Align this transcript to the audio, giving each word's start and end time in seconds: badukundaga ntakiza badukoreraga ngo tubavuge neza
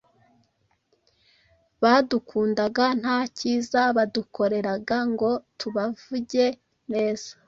badukundaga 1.83 2.85
ntakiza 2.99 3.81
badukoreraga 3.97 4.97
ngo 5.11 5.29
tubavuge 5.59 6.45
neza 6.93 7.29